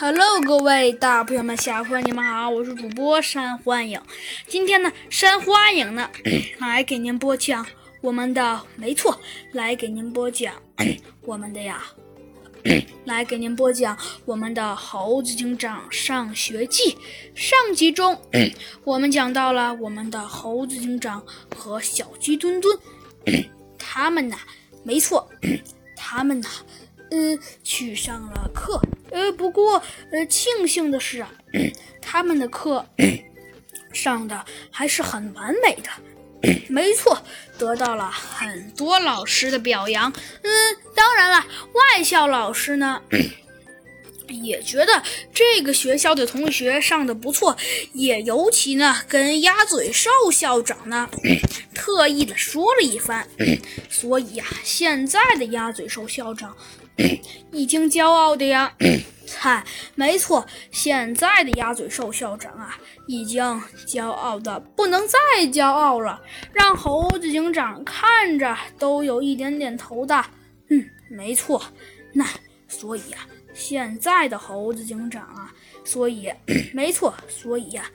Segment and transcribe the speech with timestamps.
[0.00, 4.00] Hello，各位大朋友们、小朋友们，你们好，我是主播山欢影。
[4.46, 6.08] 今天呢，山欢影呢
[6.60, 7.66] 来给您播讲
[8.00, 10.54] 我们的，没错，来给您播讲
[11.26, 11.82] 我们的呀，
[13.06, 16.92] 来给您播讲我们的《猴子警长上学记》。
[17.34, 18.16] 上集中，
[18.84, 21.20] 我们讲到了我们的猴子警长
[21.56, 22.78] 和小鸡墩墩，
[23.76, 24.36] 他们呢，
[24.84, 25.28] 没错，
[25.96, 26.48] 他们呢。
[27.10, 28.80] 呃，去上了课。
[29.10, 31.30] 呃，不过，呃，庆幸的是啊，
[32.02, 32.84] 他们的课
[33.92, 35.90] 上的还是很完美的。
[36.68, 37.20] 没错，
[37.58, 40.12] 得到了很多老师的表扬。
[40.42, 41.44] 嗯，当然了，
[41.74, 43.02] 外校老师呢。
[44.34, 47.56] 也觉得这个学校的同学上的不错，
[47.92, 51.08] 也尤其呢跟鸭嘴兽校长呢
[51.74, 53.26] 特意的说了一番，
[53.88, 56.56] 所以呀，现在的鸭嘴兽校长
[57.52, 58.74] 已经骄傲的呀，
[59.36, 59.64] 嗨，
[59.94, 63.42] 没错，现在的鸭嘴兽校长啊，已经
[63.86, 66.20] 骄傲的不能再骄傲了，
[66.52, 70.30] 让猴子警长看着都有一点点头大。
[70.70, 71.62] 嗯，没错，
[72.12, 72.26] 那
[72.68, 73.26] 所以啊。
[73.58, 75.52] 现在的猴子警长啊，
[75.84, 76.32] 所以
[76.72, 77.90] 没错，所以呀，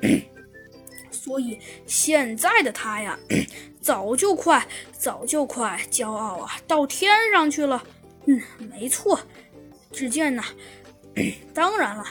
[1.12, 3.18] 所以现在的他呀，
[3.82, 7.84] 早就快，早就快骄傲啊，到天上去了。
[8.24, 9.20] 嗯，没错。
[9.92, 10.42] 只见呢，
[11.52, 12.04] 当然了。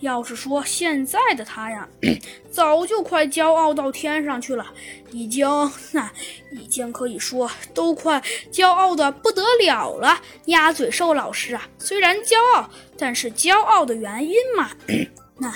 [0.00, 1.86] 要是说现在的他呀，
[2.50, 4.66] 早就快骄傲到天上去了，
[5.10, 5.46] 已经
[5.92, 6.10] 那
[6.52, 8.18] 已经可以说都快
[8.50, 10.18] 骄傲的不得了了。
[10.46, 14.70] 鸭嘴兽老师啊，虽然骄傲，但是骄傲的原因嘛，
[15.36, 15.54] 那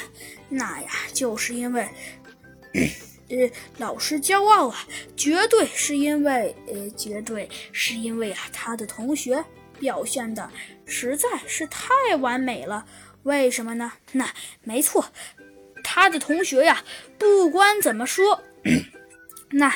[0.51, 1.89] 那呀，就是因为，
[3.31, 9.43] 呃，老师骄傲啊，绝对是因为，呃，绝对是因为啊，他的同学
[9.79, 10.51] 表现的
[10.87, 12.87] 实在是太完美了。
[13.25, 13.93] 为什么呢？
[14.13, 14.31] 那
[14.63, 15.07] 没错，
[15.83, 16.83] 他的同学呀，
[17.19, 18.43] 不管怎么说，
[19.53, 19.75] 那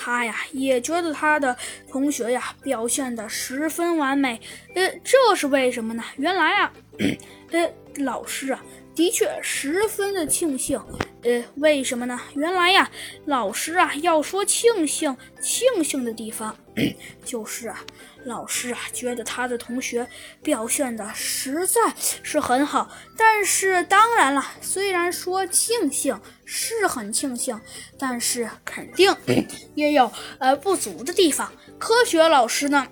[0.00, 1.56] 他呀也觉得他的
[1.90, 4.40] 同学呀表现的十分完美。
[4.76, 6.04] 呃，这是为什么呢？
[6.16, 6.72] 原来啊，
[7.50, 8.62] 呃，老师啊
[8.94, 10.80] 的确十分的庆幸。
[11.22, 12.20] 呃，为什么呢？
[12.36, 12.88] 原来呀，
[13.26, 16.56] 老师啊要说庆幸，庆幸的地方
[17.24, 17.84] 就是啊。
[18.24, 20.06] 老师啊，觉得他的同学
[20.42, 21.80] 表现的实在
[22.22, 27.58] 是很好，但是当然了，虽然说庆幸是很庆幸，
[27.98, 29.14] 但是肯定
[29.92, 31.50] 有呃不足的地方。
[31.78, 32.86] 科学老师呢，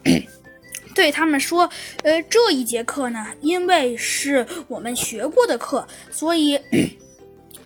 [0.94, 1.68] 对他们说，
[2.02, 6.58] 呃，这一节课呢，因为是我们学过的课，所以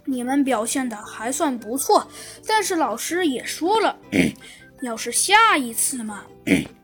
[0.04, 2.10] 你们表现的还算不错。
[2.46, 3.96] 但是老师也说了，
[4.82, 6.24] 要是下一次嘛。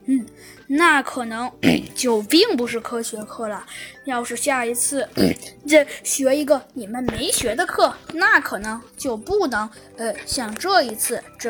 [0.09, 0.25] 嗯，
[0.69, 1.51] 那可能
[1.97, 3.67] 就并不是科学课了。
[4.05, 5.09] 要是下一次
[5.67, 11.45] 这学一个你们没学的课，那可能就不能呃像这一次这。